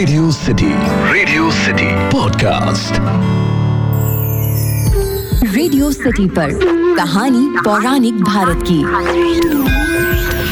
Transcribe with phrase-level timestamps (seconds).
[0.00, 0.68] Radio city
[1.12, 2.92] radio city podcast
[5.54, 6.50] radio city पर
[6.96, 8.82] कहानी पौराणिक भारत की।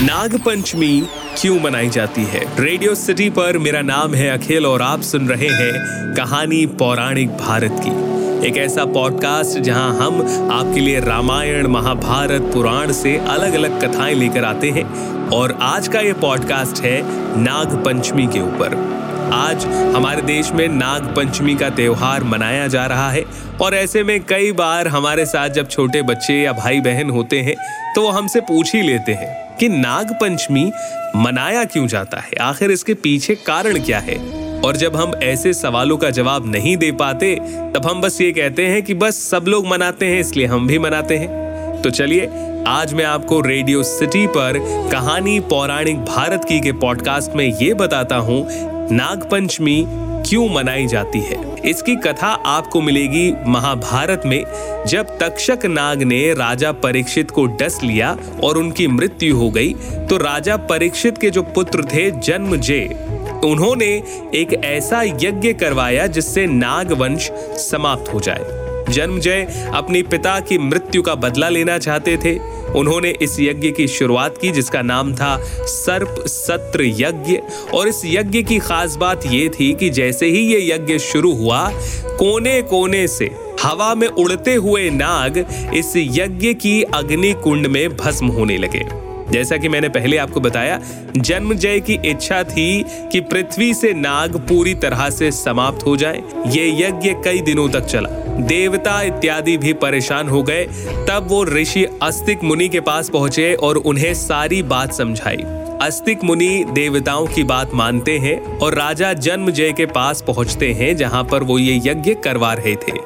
[0.07, 1.09] नाग पंचमी
[1.41, 2.45] क्यों मनाई जाती है?
[2.59, 5.73] रेडियो सिटी पर मेरा नाम है अखिल और आप सुन रहे हैं
[6.15, 10.21] कहानी पौराणिक भारत की। एक ऐसा पॉडकास्ट जहाँ हम
[10.53, 14.87] आपके लिए रामायण महाभारत पुराण से अलग अलग कथाएँ लेकर आते हैं
[15.29, 17.03] और आज का ये पॉडकास्ट है
[17.43, 18.99] नाग पंचमी के ऊपर।
[19.33, 19.65] आज
[19.97, 23.25] हमारे देश में नाग पंचमी का त्यौहार मनाया जा रहा है
[23.63, 27.55] और ऐसे में कई बार हमारे साथ जब छोटे बच्चे या भाई बहन होते हैं
[27.95, 30.73] तो वो हमसे पूछ ही लेते हैं कि नाग पंचमी
[31.17, 32.37] मनाया क्यों जाता है?
[32.41, 34.17] आखिर इसके पीछे कारण क्या है?
[34.61, 37.35] और जब हम ऐसे सवालों का जवाब नहीं दे पाते,
[37.75, 40.79] तब हम बस ये कहते हैं कि बस सब लोग मनाते हैं, इसलिए हम भी
[40.79, 42.31] मनाते हैं। तो चलिए,
[42.67, 44.59] आज मैं आपको रेडियो सिटी पर
[44.93, 49.85] कहानी पौराणिक भारत की के पॉडकास्ट में ये बताता हूँ नाग पंचमी
[50.29, 51.37] क्यों मनाई जाती है?
[51.65, 54.45] इसकी कथा आपको मिलेगी महाभारत में,
[54.87, 59.73] जब तक्षक नाग ने राजा परीक्षित को डस लिया और उनकी मृत्यु हो गई
[60.09, 63.91] तो राजा परीक्षित के जो पुत्र थे जन्म जय उन्होंने
[64.35, 67.31] एक ऐसा यज्ञ करवाया जिससे नाग वंश
[67.61, 68.57] समाप्त हो जाए।
[68.89, 72.35] जन्मजय अपने पिता की मृत्यु का बदला लेना चाहते थे
[72.77, 77.39] उन्होंने इस यज्ञ की शुरुआत की, जिसका नाम था सर्प सत्र यज्ञ।
[77.75, 81.71] और इस यज्ञ की खास बात यह थी कि जैसे ही ये यज्ञ शुरू हुआ
[82.07, 83.31] कोने कोने से
[83.63, 85.39] हवा में उड़ते हुए नाग
[85.75, 90.81] इस यज्ञ की अग्नि कुंड में भस्म होने लगे। जैसा कि मैंने पहले आपको बताया,
[91.17, 96.23] जन्म जय की इच्छा थी कि पृथ्वी से नाग पूरी तरह से समाप्त हो जाए।
[96.47, 100.65] ये यज्ञ कई दिनों तक चला। देवता इत्यादि भी परेशान हो गए।
[101.09, 105.45] तब वो ऋषि अस्तिक मुनि के पास पहुँचे और उन्हें सारी बात समझाई।
[105.83, 111.25] अस्तिक मुनि देवताओं की बात मानते हैं और राजा जन्मजय के पास पहुँचते हैं, जहाँ
[111.25, 112.99] पर वो ये यज्ञ करवा रहे थे।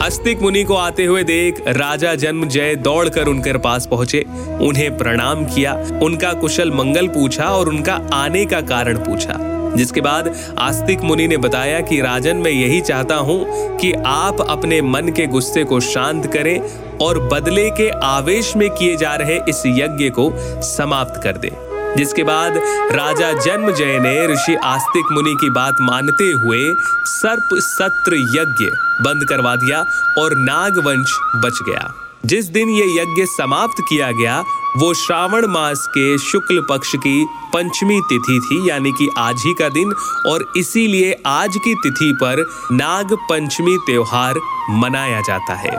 [0.00, 4.24] अस्तिक मुनि को आते हुए देख राजा जन्म जय दौड़कर उनके पास पहुँचे।
[4.60, 10.34] उन्हें प्रणाम किया, उनका कुशल मंगल पूछा और उनका आने का कारण पूछा। जिसके बाद
[10.58, 13.44] आस्तिक मुनि ने बताया कि राजन, मैं यही चाहता हूँ
[13.76, 16.60] कि आप अपने मन के गुस्से को शांत करें
[16.98, 20.30] और बदले के आवेश में किए जा रहे इस यज्ञ को
[20.62, 21.50] समाप्त कर दें।
[21.96, 22.56] जिसके बाद
[22.92, 26.74] राजा जन्म जय ने ऋषि आस्तिक मुनि की बात मानते हुए
[27.06, 28.64] सर्प सत्र यज्ञ
[29.04, 29.84] बंद करवा दिया
[30.18, 31.92] और नागवंश बच गया।
[32.26, 34.42] जिस दिन ये यज्ञ समाप्त किया गया
[34.76, 37.24] वो श्रावण मास के शुक्ल पक्ष की
[37.54, 39.92] पंचमी तिथि थी, यानी कि आज ही का दिन,
[40.26, 44.40] और इसीलिए आज की तिथि पर नाग पंचमी त्योहार
[44.70, 45.70] मनाया जाता है।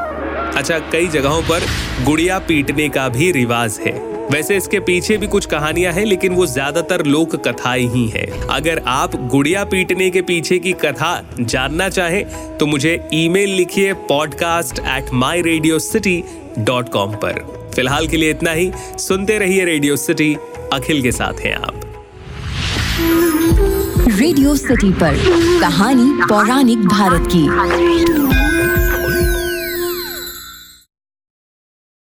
[0.53, 1.65] अच्छा कई जगहों पर
[2.05, 3.93] गुड़िया पीटने का भी रिवाज है।
[4.31, 8.83] वैसे इसके पीछे भी कुछ कहानियाँ हैं, लेकिन वो ज़्यादातर लोक कथाएँ ही है। अगर
[8.87, 15.13] आप गुड़िया पीटने के पीछे की कथा जानना चाहें तो मुझे ईमेल लिखिए podcast at
[15.13, 16.23] my radio city
[16.59, 20.35] dot com पर। फ़िलहाल के लिए इतना ही। सुनते रहिए रेडियो सिटी
[20.73, 21.79] अखिल के साथ हैं आप।
[24.19, 25.15] रेडियो सिटी पर
[25.61, 28.32] कहानी पौराणिक भारत की।